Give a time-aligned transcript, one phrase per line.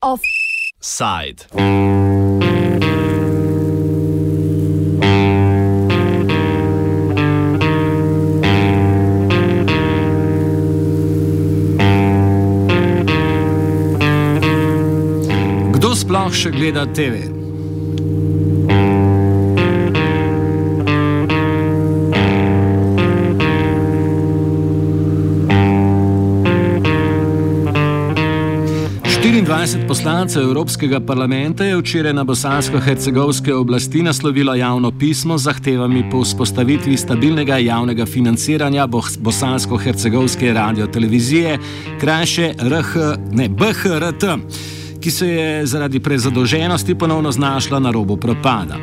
[0.00, 1.44] Offside.
[15.72, 17.41] Kdo sploh še gleda TV?
[29.88, 36.96] Poslancev Evropskega parlamenta je včeraj na bosansko-hercegovske oblasti naslovilo javno pismo z zahtevami po vzpostavitvi
[36.96, 38.86] stabilnega javnega financiranja
[39.18, 41.58] bosansko-hercegovske radio-televizije,
[42.00, 42.96] krajše RH,
[43.30, 44.24] ne BHRT,
[45.00, 48.76] ki se je zaradi prezadolženosti ponovno znašla na robu propada.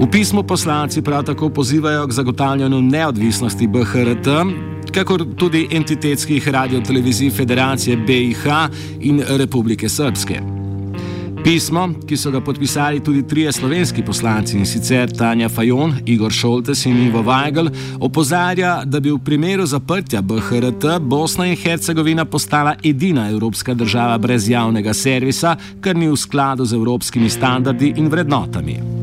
[0.00, 4.28] V pismu poslanci prav tako pozivajo k zagotavljanju neodvisnosti BHRT,
[4.90, 8.46] kakor tudi entitetskih radiotelevizij Federacije BIH
[9.00, 10.62] in Republike Srpske.
[11.44, 16.86] Pismo, ki so ga podpisali tudi trije slovenski poslanci in sicer Tanja Fajon, Igor Šoltes
[16.86, 17.68] in Ivo Weigl,
[18.00, 24.48] opozarja, da bi v primeru zaprtja BHRT Bosna in Hercegovina postala edina evropska država brez
[24.48, 29.01] javnega servisa, kar ni v skladu z evropskimi standardi in vrednotami.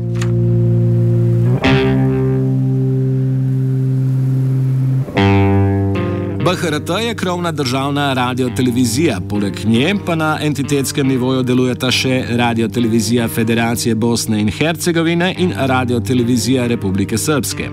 [6.50, 13.94] BHRT je krovna državna radiotelevizija, poleg nje pa na entitetskem nivoju delujeta še radiotelevizija Federacije
[13.94, 17.68] Bosne in Hercegovine in radiotelevizija Republike Srpske.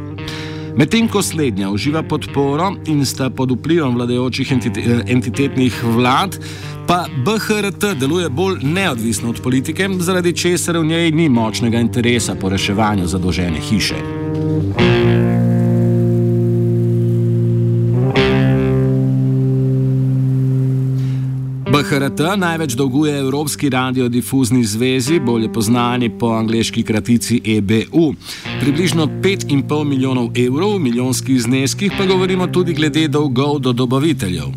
[0.78, 4.54] Medtem ko slednja uživa podporo in sta pod vplivom vladajočih
[5.08, 6.38] entitetnih vlad,
[6.88, 12.54] pa BHRT deluje bolj neodvisno od politike, zaradi česar v njej ni močnega interesa po
[12.54, 14.27] reševanju zadolžene hiše.
[21.78, 28.14] BHRT največ dolguje Evropski radiodifuzni zvezi, bolje znani po angliški kratici EBU.
[28.60, 34.48] Približno 5,5 milijonov evrov v milijonskih zneskih pa govorimo tudi glede dolgov do dobaviteljev.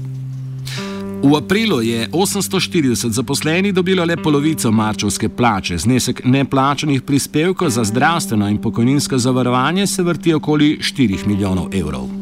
[1.22, 8.48] V aprilu je 840 zaposlenih dobilo le polovico marčovske plače, znesek neplačanih prispevkov za zdravstveno
[8.48, 12.19] in pokojninsko zavarovanje se vrti okoli 4 milijonov evrov.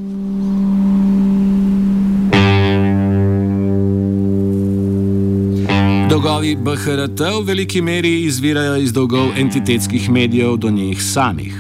[6.38, 11.54] Dolgovi BHRT v veliki meri izvirajo iz dolgov entitetskih medijev do njih samih.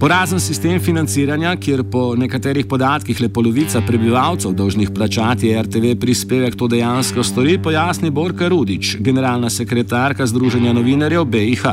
[0.00, 6.68] Porazen sistem financiranja, kjer po nekaterih podatkih le polovica prebivalcev dolžnih plačati RTV prispevek to
[6.70, 11.66] dejansko stori, pojasni Borka Rudič, generalna sekretarka Združenja novinarjev BIH.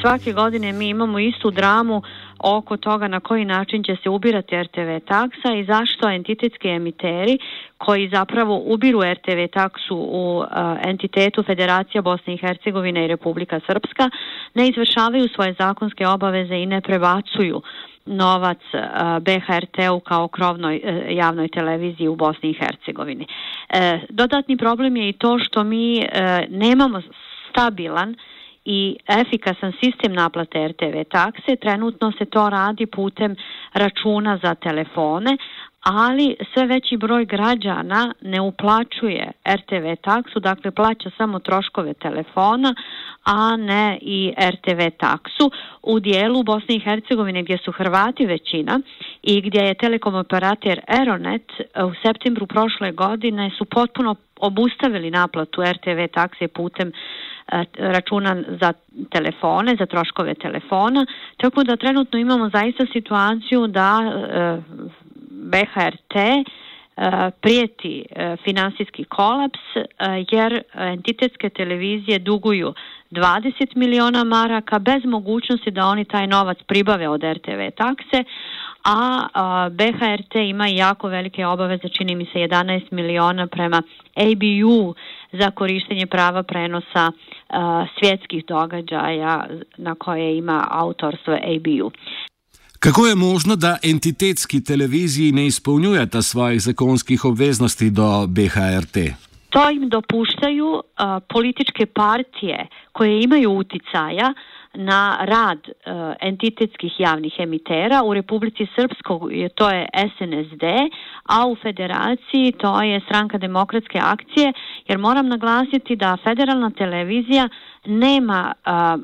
[0.00, 2.02] Svake godine mi imamo istu dramu
[2.38, 7.38] oko toga na koji način će se ubirati RTV taksa i zašto entitetski emiteri
[7.78, 10.46] koji zapravo ubiru RTV taksu u e,
[10.90, 14.10] entitetu Federacija Bosne i Hercegovine i Republika Srpska
[14.54, 17.62] ne izvršavaju svoje zakonske obaveze i ne prebacuju
[18.06, 18.78] novac e,
[19.20, 23.26] BHRT-u kao krovnoj e, javnoj televiziji u Bosni i Hercegovini.
[24.08, 26.06] Dodatni problem je i to što mi
[26.48, 27.02] nemamo
[27.50, 28.16] stabilan uh,
[28.70, 31.56] i efikasan sistem naplate RTV takse.
[31.56, 33.36] Trenutno se to radi putem
[33.72, 35.36] računa za telefone,
[35.80, 42.74] ali sve veći broj građana ne uplaćuje RTV taksu, dakle plaća samo troškove telefona,
[43.24, 45.50] a ne i RTV taksu.
[45.82, 48.80] U dijelu Bosne i Hercegovine gdje su Hrvati većina
[49.22, 55.62] i gdje je telekom operator Aeronet e, u septembru prošle godine su potpuno obustavili naplatu
[55.62, 58.72] RTV takse putem e, računa za
[59.10, 61.06] telefone, za troškove telefona,
[61.36, 64.56] tako da trenutno imamo zaista situaciju da e,
[65.30, 66.14] BHRT
[67.40, 68.06] prijeti
[68.44, 69.58] finansijski kolaps
[70.30, 72.74] jer entitetske televizije duguju
[73.10, 78.24] 20 miliona maraka bez mogućnosti da oni taj novac pribave od RTV takse,
[78.84, 83.82] a BHRT ima jako velike obaveze, čini mi se 11 miliona prema
[84.16, 84.94] ABU
[85.32, 87.12] za korištenje prava prenosa
[87.98, 89.46] svjetskih događaja
[89.76, 91.90] na koje ima autorstvo ABU.
[92.78, 98.96] Kako je možno da entitetski televiziji ne izpolnjujeta svojih zakonskih obveznosti do BHRT?
[99.50, 100.82] To im dopuštaju uh,
[101.28, 104.34] političke partije koje imaju uticaja
[104.74, 108.02] na rad uh, entitetskih javnih emitera.
[108.04, 110.64] U Republici Srpskog to je SNSD,
[111.24, 114.52] a u Federaciji to je stranka demokratske akcije,
[114.88, 117.48] jer moram naglasiti da federalna televizija
[117.84, 119.02] nema uh,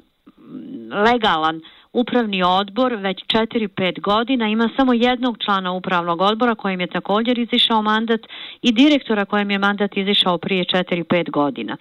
[1.04, 1.60] legalan
[1.94, 7.82] upravni odbor već 4-5 godina ima samo jednog člana upravnog odbora kojem je također izišao
[7.82, 8.20] mandat
[8.62, 11.76] i direktora kojem je mandat izišao prije 4-5 godina.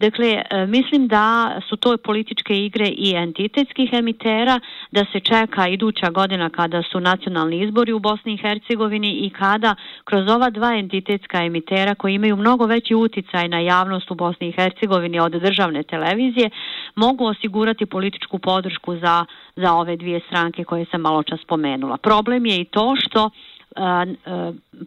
[0.00, 4.60] Dakle, e, mislim da su to političke igre i entitetskih emitera,
[4.90, 9.74] da se čeka iduća godina kada su nacionalni izbori u Bosni i Hercegovini i kada
[10.04, 14.52] kroz ova dva entitetska emitera koji imaju mnogo veći uticaj na javnost u Bosni i
[14.52, 16.50] Hercegovini od državne televizije,
[16.94, 19.24] mogu osigurati političku podršku za,
[19.56, 21.96] za ove dvije stranke koje sam malo čas spomenula.
[21.96, 23.30] Problem je i to što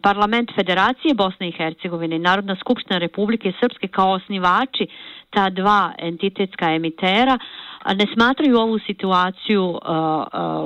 [0.02, 4.86] parlament Federacije Bosne i Hercegovine i Narodna skupština Republike Srpske kao osnivači
[5.30, 7.38] ta dva entitetska emitera
[7.94, 9.78] ne smatraju ovu situaciju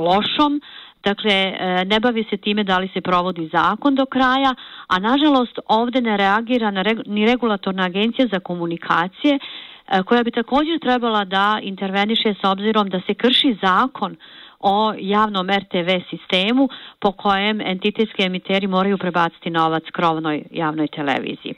[0.07, 0.61] lošom,
[1.05, 4.55] Dakle, e, ne bavi se time da li se provodi zakon do kraja,
[4.89, 10.79] a nažalost ovde ne reagira na ni regulatorna agencija za komunikacije, e, koja bi također
[10.81, 14.17] trebala da interveniše s obzirom da se krši zakon
[14.65, 16.69] o javnom RTV sistemu
[17.01, 21.55] po kojem entitetski emiteri moraju prebaciti novac krovnoj javnoj televiziji.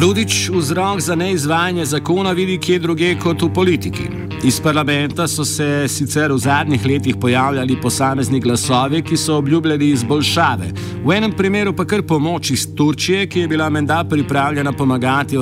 [0.00, 4.21] Rudič vzrok za neizvajanje zakona vidi kje druge kot v politiki.
[4.44, 10.66] Iz parlamenta so se sicer v zadnjih letih pojavljali posamezni glasovi, ki so obljubljali izboljšave.
[11.04, 15.38] V enem primeru pa kar pomoč iz Turčije, ki je bila menda pripravljena pomagati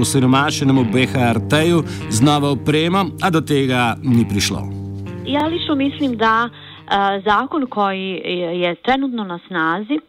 [0.00, 4.64] osiromašenemu BHRT-ju z novo opremo, a do tega ni prišlo.
[5.26, 8.22] Ja lično mislim da uh, zakon koji
[8.62, 10.00] je trenutno na snazi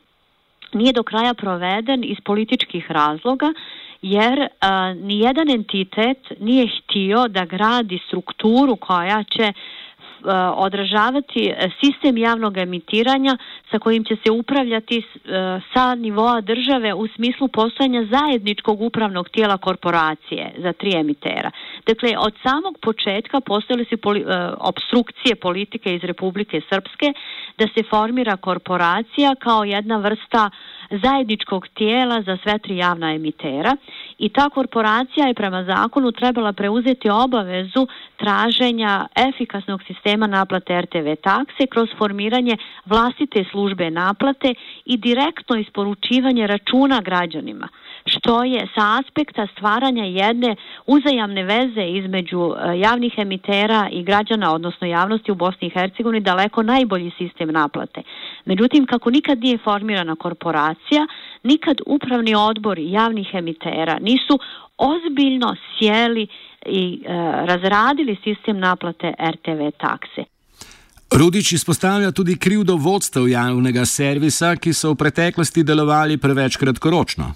[0.74, 3.54] nije do kraja proveden iz političkih razloga
[4.02, 9.54] jer a, nijedan entitet nije htio da gradi strukturu koja će
[10.56, 13.38] odražavati e, sistem javnog emitiranja
[13.72, 15.04] sa kojim će se upravljati e,
[15.74, 21.52] sa nivoa države u smislu postojanja zajedničkog upravnog tijela korporacije za tri emitera.
[21.86, 24.26] Dakle, od samog početka postojali su poli, e,
[24.58, 27.14] obstrukcije politike iz Republike Srpske
[27.58, 30.50] da se formira korporacija kao jedna vrsta
[31.04, 33.76] zajedničkog tijela za sve tri javna emitera
[34.18, 41.66] i ta korporacija je prema zakonu trebala preuzeti obavezu traženja efikasnog sistema naplate RTV takse
[41.70, 44.54] kroz formiranje vlastite službe naplate
[44.86, 47.68] i direktno isporučivanje računa građanima
[48.06, 50.56] što je sa aspekta stvaranja jedne
[50.88, 56.64] uzajamne veze između e, javnih emitera i građana, odnosno javnosti u Bosni i Hercegovini, daleko
[56.64, 58.02] najbolji sistem naplate.
[58.46, 61.08] Međutim, kako nikad nije formirana korporacija,
[61.44, 64.40] nikad upravni odbor javnih emitera nisu
[64.78, 66.28] ozbiljno sjeli
[66.66, 67.14] i e,
[67.46, 70.24] razradili sistem naplate RTV takse.
[71.12, 77.34] Rudič izpostavlja tudi krivdo vodstev javnega servisa, ki so v preteklosti delovali preveč kratkoročno.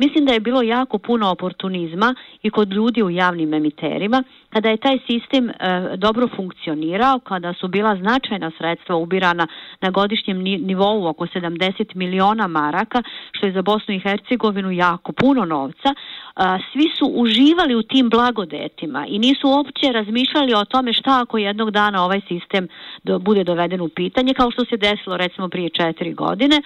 [0.00, 4.22] Mislim da je bilo jako puno oportunizma i kod ljudi u javnim emiterima.
[4.50, 5.52] Kada je taj sistem e,
[5.96, 9.46] dobro funkcionirao, kada su bila značajna sredstva ubirana
[9.80, 13.02] na godišnjem nivou oko 70 miliona maraka,
[13.32, 16.42] što je za Bosnu i Hercegovinu jako puno novca, e,
[16.72, 21.70] svi su uživali u tim blagodetima i nisu uopće razmišljali o tome šta ako jednog
[21.70, 22.68] dana ovaj sistem
[23.02, 26.62] do, bude doveden u pitanje, kao što se desilo recimo prije četiri godine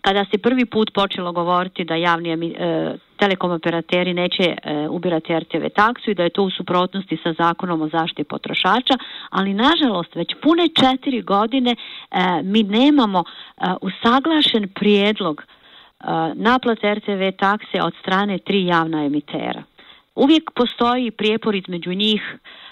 [0.00, 5.66] kada se prvi put počelo govoriti da javni e, telekom operateri neće e, ubirati RTV
[5.74, 8.94] taksu i da je to u suprotnosti sa zakonom o zaštiti potrošača,
[9.30, 17.36] ali nažalost već pune četiri godine e, mi nemamo e, usaglašen prijedlog e, naplate RTV
[17.38, 19.62] takse od strane tri javna emitera.
[20.16, 22.22] Uvijek postoji prijepor između njih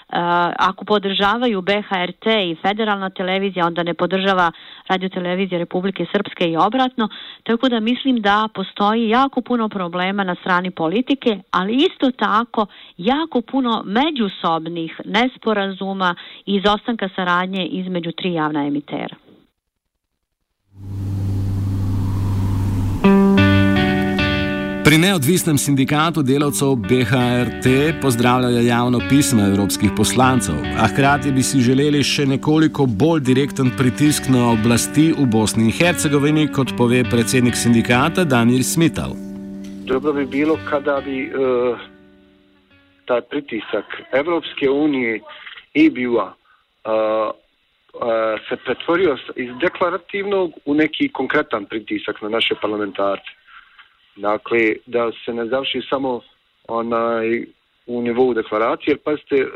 [0.05, 0.17] Uh,
[0.59, 4.51] ako podržavaju BHRT i federalna televizija, onda ne podržava
[4.87, 7.09] radiotelevizija Republike Srpske i obratno,
[7.43, 12.65] tako da mislim da postoji jako puno problema na strani politike, ali isto tako
[12.97, 19.24] jako puno međusobnih nesporazuma i izostanka saradnje između tri javna emitera.
[24.85, 27.67] Pri neodvisnem sindikatu delavcev BHRT
[28.01, 34.27] pozdravljajo javno pismo evropskih poslancev, a hkrati bi si želeli še nekoliko bolj direkten pritisk
[34.29, 39.15] na oblasti v Bosni in Hercegovini, kot pove predsednik sindikata Damir Smital.
[39.89, 41.81] Dobro bi bilo, kada bi uh,
[43.09, 45.15] ta pritisak Evropske unije
[45.73, 46.93] i BIU-a uh,
[47.33, 53.33] uh, se pretvorio iz deklarativnog u neki konkretan pritisak na naše parlamentarce.
[54.15, 56.21] Dakle, da se ne završi samo
[56.67, 57.45] onaj
[57.85, 59.47] u nivou deklaracije, jer pazite, e,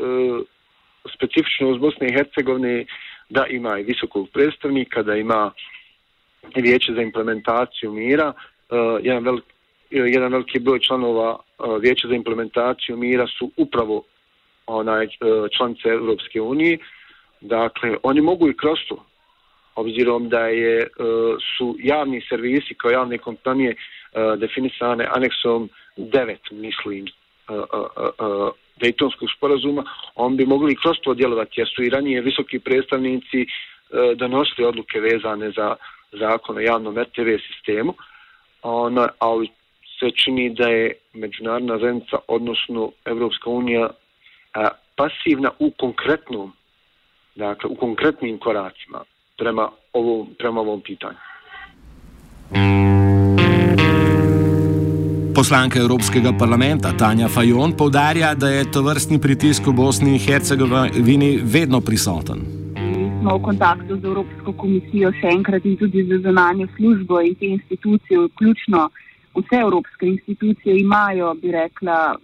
[1.14, 2.84] specifično uz Bosne i Hercegovine
[3.28, 5.52] da ima i visokog predstavnika, da ima
[6.56, 9.44] vijeće za implementaciju mira, e, jedan, velik,
[9.90, 14.02] jedan veliki broj članova e, vijeća za implementaciju mira su upravo
[14.66, 15.08] onaj, e,
[15.56, 16.78] članice Europske unije,
[17.40, 19.04] dakle, oni mogu i kroz to,
[19.74, 20.86] obzirom da je, e,
[21.56, 23.76] su javni servisi kao javne kompanije
[24.12, 28.50] Eh, definisane aneksom 9, mislim, eh, eh,
[28.80, 33.46] Dejtonskog sporazuma, on bi mogli kroz to djelovati, jer su i ranije visoki predstavnici
[34.16, 35.76] donosili odluke vezane za
[36.12, 37.94] zakon o javnom RTV sistemu,
[38.62, 39.48] ona, ali
[39.98, 43.90] se čini da je međunarodna zajednica, odnosno Evropska unija,
[44.54, 46.52] a, pasivna u konkretnom,
[47.34, 49.04] dakle, u konkretnim koracima
[49.38, 51.18] prema ovom, prema ovom pitanju.
[55.40, 61.30] Poslanka Evropskega parlamenta Tanja Fajon povdarja, da je to vrstni pritisk v Bosni in Hercegovini
[61.40, 62.42] vedno prisoten
[63.20, 67.46] smo v kontaktu z Evropsko komisijo še enkrat in tudi z zunanjo službo in te
[67.56, 68.88] institucije, vključno
[69.38, 72.16] vse evropske institucije, imajo, bi rekla,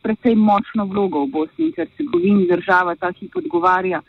[0.00, 2.48] predvsej močno vlogo v Bosni in Hercegovini.
[2.48, 4.00] Država ta hip odgovarja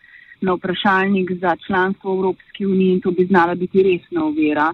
[0.41, 4.71] na vprašalnik za članstvo v Evropski uniji in to bi znala biti resna uvera.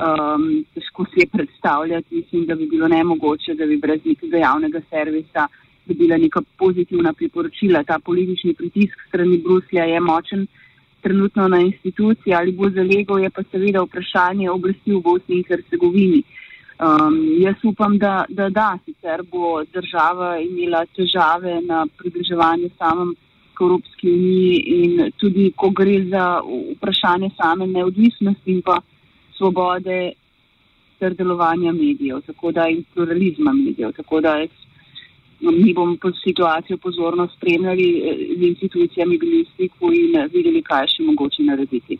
[0.00, 4.80] Um, težko si je predstavljati, mislim, da bi bilo nemogoče, da bi brez nekega javnega
[4.90, 5.46] servisa
[5.84, 7.84] dobila neka pozitivna priporočila.
[7.84, 10.46] Ta politični pritisk strani Bruslja je močen
[11.00, 16.22] trenutno na instituciji ali bo zalegel, je pa seveda vprašanje oblasti v Bosni in Hercegovini.
[16.80, 23.12] Um, jaz upam, da, da da, sicer bo država imela težave na približevanju samem
[23.54, 26.40] k Evropski uniji in tudi, ko gre za
[26.76, 28.80] vprašanje same neodvisnosti in pa
[29.40, 30.12] svobode
[31.00, 33.92] ter delovanja medijev, tako da in pluralizma medijev.
[33.96, 34.50] Tako da jaz
[35.40, 40.86] mi bomo situacijo pozorno spremljali eh, z institucijami bili v stiku in eh, videli, kaj
[40.86, 41.98] še mogoče narediti.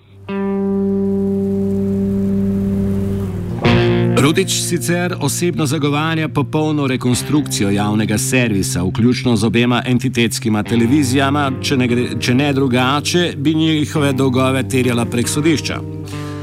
[4.20, 11.88] Rudič sicer osebno zagovarja popolno rekonstrukcijo javnega servisa, vključno z obema entitetskima televizijama, če ne,
[11.88, 15.80] gre, če ne drugače, bi njihove dolgove terjala prek sodišča.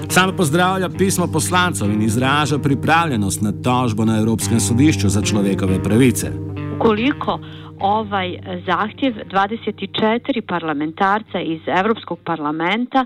[0.10, 6.32] Sam pozdravlja pismo poslancov in izraža pripravljenost na tožbo na Evropskem sodišču za človekove pravice.
[6.80, 7.40] Koliko
[7.80, 13.06] ovaj zahtjev 24 parlamentarca iz Evropskog parlamenta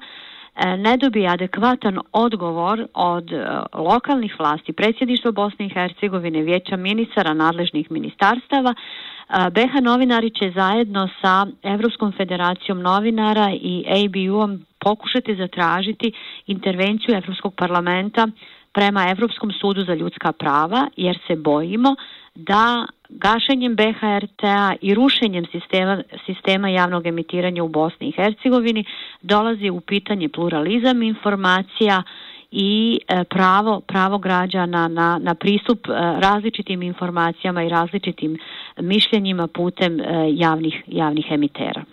[0.56, 7.34] E, ne dobije adekvatan odgovor od e, lokalnih vlasti, predsjedništva Bosne i Hercegovine, vijeća ministara,
[7.34, 16.12] nadležnih ministarstava, e, BH novinari će zajedno sa Evropskom federacijom novinara i ABU-om pokušati zatražiti
[16.48, 18.28] intervenciju Evropskog parlamenta
[18.74, 21.96] prema Evropskom sudu za ljudska prava, jer se bojimo
[22.36, 28.86] da gašenjem BHRT-a i rušenjem sistema, sistema javnog emitiranja u Bosni i Hercegovini
[29.22, 32.04] dolazi u pitanje pluralizam informacija
[32.52, 35.92] i e, pravo, pravo građana na, na pristup e,
[36.22, 38.38] različitim informacijama i različitim
[38.80, 40.04] mišljenjima putem e,
[40.34, 41.84] javnih, javnih emitera.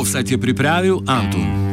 [0.00, 1.63] Offside je pripravio Antun.